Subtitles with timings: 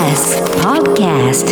[0.00, 1.48] TBS Podcast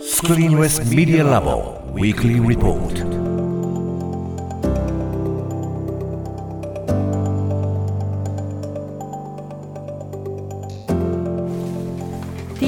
[0.00, 3.29] Screenless Media Lab Weekly Report.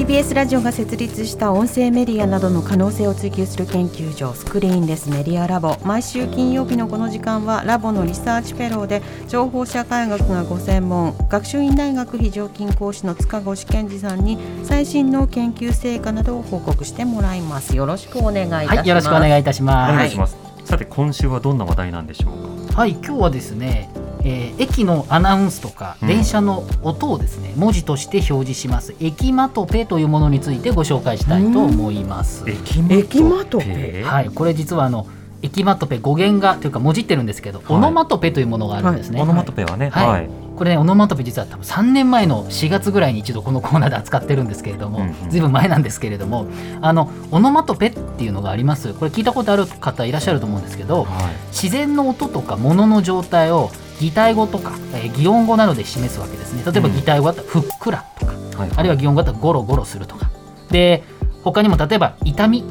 [0.03, 19.93] TBS ラジオが設立した音声メディアなどの可能性を追求する研究所スクリーンレスメディアラボ毎週金曜日のこの時間はラボのリサーチフェローで情報社会学がご専門学習院大学非常勤講師の塚越健二さんに最新の研究成果などを報告してもらいますよろしくお願いいたします、はい、よろしくお願いいたします。
[19.93, 20.37] お願いします。
[20.64, 22.81] さて今週はどんな話題なんでしょうか？
[22.81, 23.89] はい、今日はですね、
[24.25, 26.08] えー駅のアナウンスとかうん。
[26.08, 28.95] 電車の音をですね、文字として表示します。
[29.00, 32.45] 駅マトペというものについてご紹介したいと思います。
[32.48, 35.06] 駅駅マトペはい、これ実はあの
[35.42, 37.62] 駅マトペ語源がというかもじってるんですけど、い。
[37.69, 39.20] オノマトペというものがあるんですね。
[39.20, 40.08] オノマトペはね、はい。
[40.08, 40.31] はい。
[40.56, 45.31] これねオノマトペ実は多分3年前の4月ぐらいに一度このコーナーで扱ってるんですけれども、うんうん。
[45.31, 46.47] ずいぶん前なんですけれども
[46.81, 48.95] あのオノマトペっていうのがあります。
[48.95, 51.34] これ聞いたことある方いらっしゃると思うんですけどはい。
[51.50, 53.70] 自然の音とか物の状態を
[54.01, 56.62] 擬態語とか、えー擬音語などで示すわけですね。
[56.65, 56.97] 例えばうん。
[56.97, 58.71] 擬態語だったらふっくらとか、はい。
[58.77, 60.31] あるいは擬音語だったらゴロゴロするとか。
[60.71, 61.03] で
[61.45, 62.65] 他にも例えば痛み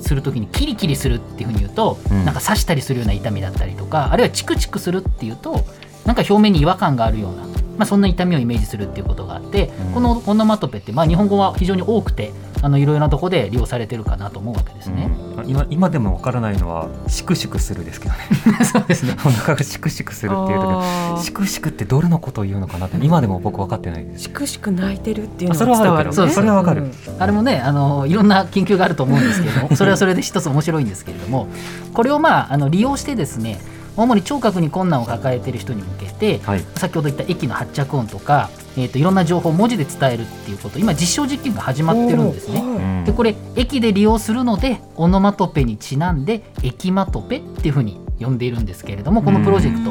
[0.00, 2.24] するときにキリキリするっていうふうに言うと、うん。
[2.24, 5.64] なんか刺したりするような痛みだったりとかあるいはチクチクするっていうと
[6.04, 7.42] なんか表面に違和感があるような、
[7.76, 9.94] まあ、そんな痛みをイメージするっていうことがあって、うん。
[9.94, 15.10] このオノマトペって、まあ、日本語は非常に多くてあのいろいろなところで利用されてるかなと思うわけですね。
[15.36, 15.48] うん。
[15.48, 18.64] 今今でもわからないのはシクシクするですけどね。
[18.64, 19.16] そうですね。
[19.24, 24.24] お腹がシクシクするっていう時シクシクってどれのことを言うのかなって今でも僕分かってないです。
[24.24, 26.32] しくしく泣いてるっていうのあそれはが伝わるね。
[26.32, 26.82] それはわかる。
[26.82, 26.92] うん。
[27.18, 31.48] あれもねあのいろんな研究があると思うんですけれどもそれはそれで一つ面白いんですけれども
[31.92, 33.58] これをまああの利用してですね
[33.96, 36.64] 主に聴覚に困難を抱えている人に向けてはい。
[36.76, 42.60] 先ほど言った駅の発着音とか、えー、といろんな情報を文字で伝えるっていうこと今実証実験が始まってるんですね。
[42.60, 49.90] おーうんでこれ駅で利用するのでオノマトペにちなんで駅マトペっていうふうに呼んでいるんですけれどもこのプロジェクト、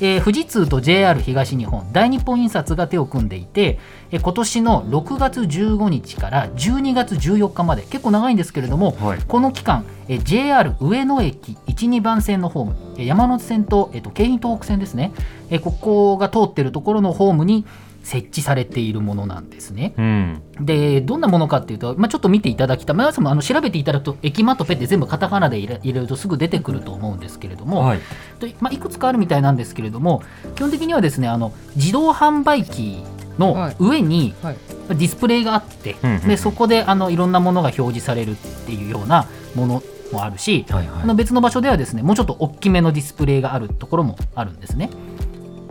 [0.00, 3.78] えー富士通と JR 東日本大日本印刷が手を組んでいて、
[4.10, 9.18] えー今年の6月15日から12月14日まで結構長いんですけれどもはい。
[9.26, 15.12] この期間、えー JR 上野駅12番線のホームえー山手線と,、えーと京浜東北線ですね、
[15.50, 17.64] えーここが通っているところのホームに
[18.06, 19.92] 設置されているものなんですね。
[19.98, 20.42] うん。
[20.60, 27.98] でどんなものかっていうと、まあ、ちょっと見ていただきたい皆さんもあの調べていただくと「駅マトペ」って全部カタカナで入れるとすぐ出てくると思うんですけれども、はい。
[28.38, 30.22] とまあ、いくつかあるみたいなんですけれども
[30.54, 33.02] 基本的にはですねあの自動販売機
[33.38, 34.56] の上にはい
[34.88, 40.88] ディスプレイがあって、うんうんうんでそこであのいろんなものが表示されるっていうようなものもあるし、はい。
[41.02, 44.90] あの別の場所ではですねもうちょっと大きめのディスプレイがあるところもあるんですね。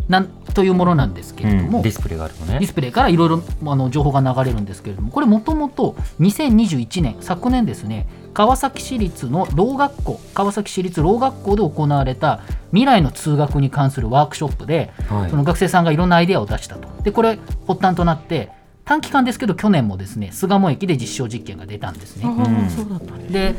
[0.07, 2.67] なんというものなんですけれども、うんディスプレイがあるのねディ。
[2.67, 18.51] スプレイからいろいろあの情報が流れるんですけれどもこれもともと2021年昨年ですね川崎市立の老学校川崎市立老学校で行われた未来の通学に関するワークショップではいその学生さんがいろんなアイデアを出したとでこれ発端となって
[18.83, 22.27] 短期間ですけど去年もですね巣鴨駅で実証実験が出たんですね。
[22.27, 23.55] うんそうだったねで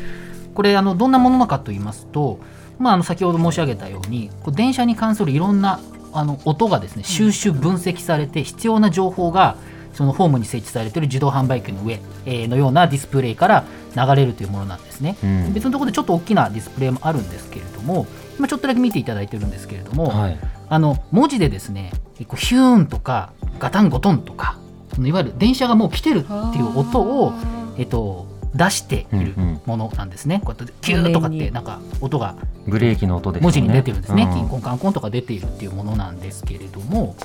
[0.55, 2.39] これあのどんなものなのかと言いますと、
[2.79, 5.79] まあ、あの先ほど申し上げたようにこう電車に関するいろんな
[6.17, 9.55] あの音がですね収集分析されて必要な情報が
[9.93, 13.63] そのホームに設置されている自動販売機の上えーのようなディスプレイから
[13.95, 15.17] 流れるというものなんですね。
[15.23, 18.05] うん別のところでちょっと大きなディスプレイもあるんですけれども
[18.37, 20.39] 今ちょっとだけ見ていただいてるんですけれども、はい。
[20.69, 24.57] あの文字でですねヒューンとかガタンゴトンとか
[24.93, 27.33] そのいわゆる電車がもう来てるっていう音を、
[27.77, 30.41] えっと、出しているうんうんものなんですね。
[30.43, 32.35] こうやってキューとかってなんか音が
[32.67, 33.39] ブレーキの音で。
[33.39, 34.23] 文字に出てるんですね。
[34.23, 37.15] うんキンコンカンコンとか出ているっていうものなんですけれども。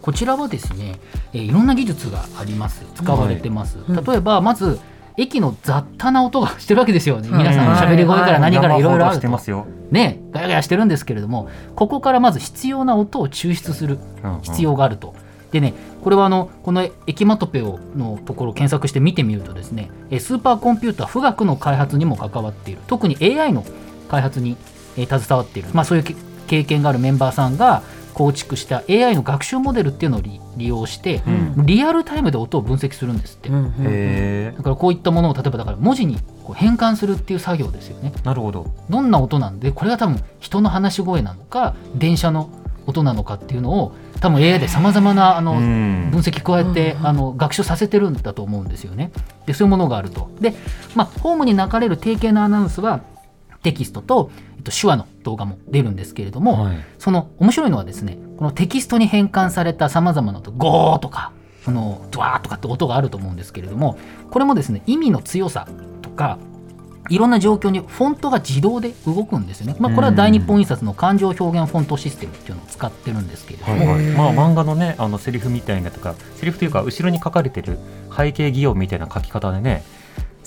[0.00, 0.94] こちらはですね、
[1.34, 4.78] えーいろんな技術があります使われてます、はい例えばまず
[5.18, 9.66] 駅の雑多な音がしてるわけですよね皆さんうん喋り声から何からいろいろあるとてますよ。
[9.90, 15.14] ねガヤガヤしてるんですけれどもここからまず必要な音を抽出するうんうん必要があると。
[15.50, 23.64] でね、これはあのこのエキマトペをのところを検索して見てみるとですね、えスーパーコンピューター富岳の開発にも関わっている、特に AI の
[24.08, 24.56] 開発に、
[24.96, 26.14] えー携わっている、まあ、そういうけ
[26.48, 27.82] 経験があるメンバーさんが
[28.14, 33.48] 構築した AI の学習モデルっていうのを利利用して、うんリアルタイムで音を分析するんですって。
[33.48, 38.12] うんうんへだからこういったものを例えばだから文字にこう変換するっていう作業ですよね。
[38.16, 38.20] え。
[38.24, 38.72] なるほど。
[38.90, 42.50] どんな音なんでこれが多分人の話し声なのか電車の
[42.88, 49.12] 音なのかっていうのを多分 AI でさまざまなあのうん分析加えてうんあの学習させてるんだと思うんですよね。
[49.46, 50.30] でそういうものがあると。
[50.40, 50.54] で、
[50.94, 53.02] まあ、ホームに流れる定型のアナウンスは
[53.62, 56.78] テキストと、えっと、手話の動画も出るんですけれども、はい。
[56.98, 61.32] その面白いのはですねこのテキストに変換されたさまざまな音ゴーとか
[61.64, 63.98] このドワーとかって音があると思うんですけれども
[64.30, 65.68] これもですね意味の強さ
[66.00, 66.38] とか
[67.08, 77.78] いろんな状況にフォントが自動で動くんですよね、まあ、これは大日本印刷の感情表現フォントシステムっていうのを使ってるんですけれども、はいはい、まあ漫画のねあのセリフみたいなとかセリフというか後ろに書かれてる
[78.14, 79.84] 背景擬音みたいな書き方でね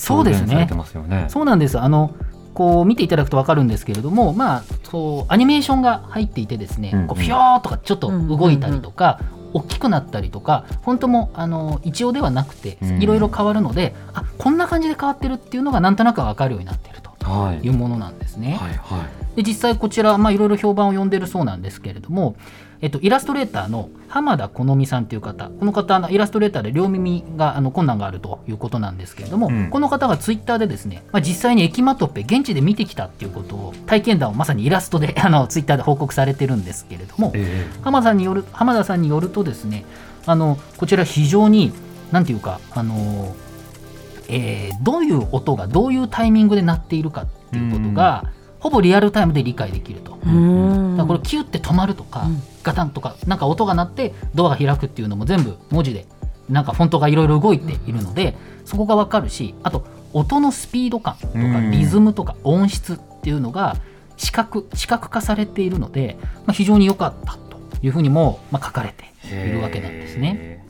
[0.01, 0.53] そうですね。
[0.53, 1.25] 表現されてますよね。
[1.29, 1.79] そうなんです。
[1.79, 2.15] あの
[2.53, 7.01] こう見ていただくと分かるんですけれども、まあ、そうアニメーションが入っていてですね、うん。
[7.01, 9.19] うんこうピョーとかちょっと動いたりとか、
[9.53, 13.01] 大きくなったりとかフォントもあの一応ではなくてうん。
[13.01, 17.65] いろいろ変わるので、あこんな感じで変わってるっていうのがなんとなく分かるようになっているとはい。
[17.65, 18.57] いうものなんですね。
[18.59, 19.35] はいはい。
[19.35, 22.35] で実際こちら、まあ、いろいろ評判を呼んでるそうなんですけれども、
[22.81, 25.49] えっと、イラストレーターの浜田好美さんという方。
[25.49, 29.69] この方あのイラストレーターで両耳があの困難があるということなんですけれども、うん。
[29.69, 39.85] この方がツイッターでですね、まあ、実際にエキマトペ現地で見てきたっていうことを体験談をまさにイラストで あのツイッターで報告されてるんですけれども、え浜田さんによる浜田さんによるとですね
[40.25, 41.71] あのこちら非常に
[42.11, 43.35] なんていうかあの、
[44.27, 48.25] えーどういう音がどういうタイミングで鳴っているかっていうことが、
[48.59, 50.17] ほぼリアルタイムで理解できると。
[51.05, 52.41] からこれキュッて止まるとか、うん。
[52.63, 56.05] ガタンとかなんか音が鳴ってドアが開くっていうのも全部文字で
[56.47, 61.71] なんかフォントがいろいろ動いているのでそこがわかるしあと音のスピード感とかうん。
[61.71, 63.77] リズムとか音質っていうのが
[64.17, 70.60] 視覚視覚化されているので、まあ、非常に良かったというふうにも、まあ、書かれているわけなんですね。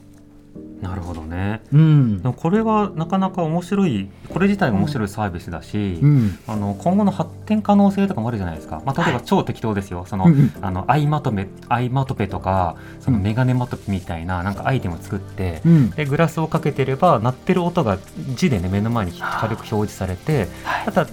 [0.82, 1.62] なるほどね。
[1.72, 2.22] うん。
[2.22, 6.38] でもこれはなかなか面白いこれ自体が面白いサービスだし、うん。
[6.48, 10.52] あの今後の発展可能性とかもあるじゃないですか、まあ、例えば超適当ですよ、その、うんうん。
[10.60, 15.90] あのアイマトペアイマトペとかそのメガネマトペみたいななんかアイテムを作って、うん。
[15.90, 17.98] でグラスをかけてれば鳴ってる音が
[18.34, 20.84] 字でね目の前に軽く表示されてはい。
[20.92, 21.06] ただ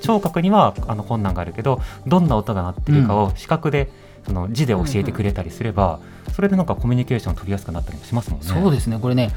[0.00, 3.90] 聴覚にはあの困難があるけどどんな音が鳴ってるかを視覚で、
[4.26, 6.00] その字で教えてくれたりすれば、
[6.34, 8.46] それでなんかコミュニケーション取りやすくなったりもしますもんね。
[8.46, 9.30] そうですねこれね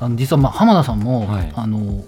[0.00, 1.52] あの実はまあ浜田さんも、はい。
[1.54, 2.04] あの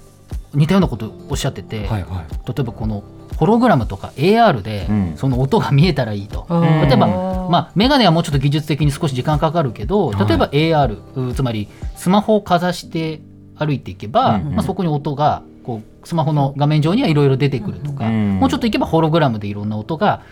[0.55, 2.49] 似たようなことをおっしゃってて、はいはい。
[2.49, 3.03] 例えばこの
[3.37, 5.17] ホログラムとか AR でうん。
[5.17, 7.07] その音が見えたらいいと、うん例えば、
[7.49, 10.29] まあ、メガネはもうちょっと技術的に少し時間かかるけどはい。
[10.29, 13.21] 例えば AR、うつまりスマホをかざして
[13.57, 14.55] 歩いていけば、うんうん。
[14.55, 18.39] まあ、そこに音がこうスマホの画面上にはいろいろ出てくるとか、うん。
[18.39, 20.23] もうちょっといけばホログラムでいろんな音が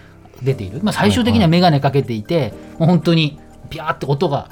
[0.43, 3.39] 出ている、まあ、最終的にはメガネかけていて、もう本当に
[3.69, 4.49] ピャーって音が。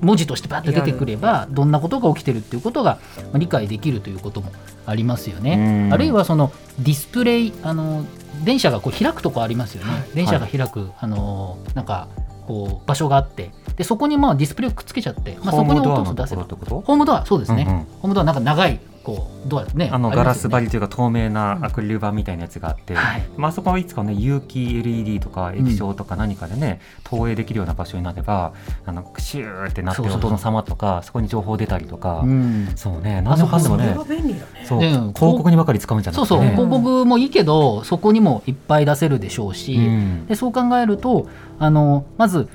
[0.00, 4.50] 文字としてバッと出てくればどんなことが起きてるっていうことがまあ理解できるということも
[4.86, 5.88] ありますようね。
[5.88, 5.92] ん。
[5.92, 8.04] あるいはそのディスプレイあの
[8.44, 10.06] 電車がこう開くとこありますよね。
[10.14, 12.08] 電車が開く、あのなんか
[12.46, 13.50] こう場所があって。
[13.76, 16.44] でそこにまあディスプレイをくっつけちゃって、まあ、そこに音を出せば。
[16.44, 17.64] ホームドアそうですね、
[18.00, 23.22] ホームドアなんか長いこうドアねあのガラス張りというか透明なアクリル板みたいなやつがあって、はい。
[23.36, 28.54] まああそこはいつかね有機 LED とか液晶とか何かでね、投影できるような場所になれば
[28.86, 30.30] あのクシューってなってるそうそうそう。
[30.30, 32.72] 音の様とかそこに情報出たりとか、うん。
[32.76, 34.64] そうね何でもかんでもね便利だね。
[34.64, 40.26] そう、ね広告にばかり使うんじゃなそうそう、広告もいいけどそこにもいっぱい出せるでしょうし、うん。
[40.26, 41.28] でそう考えると
[41.58, 42.48] あのまず、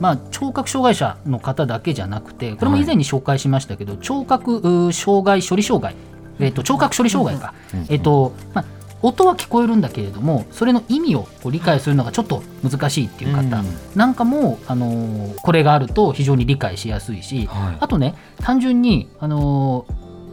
[0.00, 5.94] まあ、聴覚障害者の方だけじゃなくてこれも以前に紹介しましたけど、聴覚うー障害処理障害、
[6.38, 8.64] えっと聴覚処理障害か、うんえっとまあ、
[9.02, 13.66] 音は聞こえるんだけれどもそれの意味をこう理解するのがちょっと難しいっていう方、うん。
[13.96, 19.86] なんかも、あのーこれがあると非常に理解しやすいし、はいあとね単純に、あの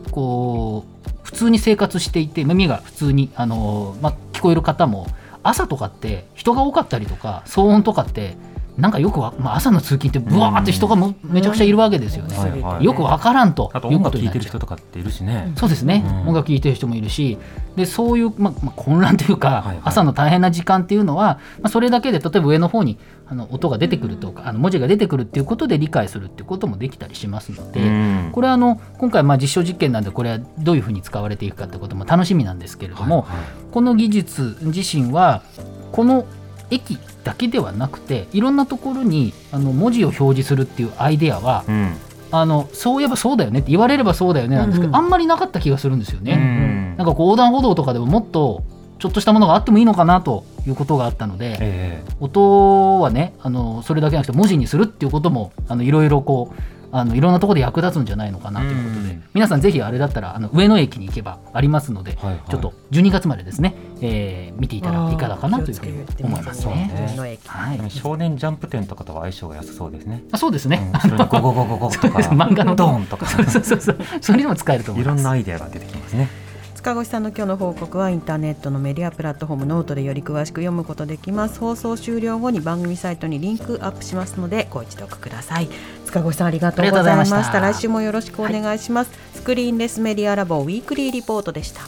[0.05, 5.07] ーこう普通に生活していて耳が普通に、あのーまあ、聞こえる方も
[5.43, 8.35] 朝とかって人が多かったりとか騒音とかって
[8.79, 12.37] なんかよくわ、まあ、朝の通勤ってブワーって人がもめちゃくちゃいるわけですよね。
[12.37, 12.83] はいはい。
[12.83, 14.49] よくわからんとあという音楽聴いてることになっちゃう。
[14.49, 16.29] 人とかっているしね、そうですね、うん。
[16.29, 17.37] 音楽聴いてる人もいるし。
[17.75, 19.79] でそういう、まあまあ、混乱というか、はいはい。
[19.85, 28.29] 朝の大変な時間っていうのは、まあ、それだけで例えば上の方にあの音が出てくるとかあの文字が出てくるっていうことで理解するっていうこともできたりしますので、うん。
[28.33, 33.47] これはあの今回まあ実証実験なんでこれはどういうふうに使われていくかってことも楽しみなんですけれども、はいはい。
[33.71, 35.43] この技術自身は
[35.91, 36.25] この
[36.71, 41.93] 駅だけではなくていろんなところにあの文字を表示するっていうアイデアは、うん。
[42.31, 45.03] あのそういえばそうだよねって言われればそうだよねなんですけど、うんうん。
[45.03, 46.33] あんまりなかった気がするんですよね。
[46.33, 48.63] うんなんかこう横断歩道とかでももっと
[48.99, 52.13] ちょっとしたものがあってもいいのかなということがあったので、ええ。
[52.19, 56.61] 音はねあのそれだけじゃなくて文字にするっていうこともあのいろいろこう
[56.91, 66.91] あのいろんなところで役立つんじゃないのかなということで、うん皆さんぜひあれだったらあの上野駅に行けばありますので、はいはいちょっと12月までですね、えー見ていたらいかがかなというふうに思いますね。
[67.15, 70.23] ねはい少年ジャンプ展とかとは相性が良さそうですね。
[70.31, 75.13] あそうですね、うんゴゴゴゴゴとか漫画のドーンとかそうそうそうそうそれでも使えると思います。
[75.13, 76.49] いろんなアイデアが出てきますね。
[76.79, 85.67] 塚越さんの今日の報告はインターネットのメディアプラットフォームノートでより詳しく読むことできます放送終了後に番組サイトにリンクアップしますのでご一読ください
[86.09, 91.81] 塚越さんありがとうございましたありがとうございました来週もよろしくお願いします、スクリーンレスメディアラボウィークリーリポートでした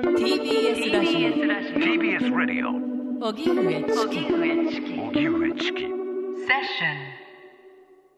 [0.00, 1.08] TBS ラジ
[1.78, 2.68] TBS Radio
[3.20, 7.17] オ荻上チキ荻上チキセッション